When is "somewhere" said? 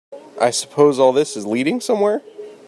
1.79-2.23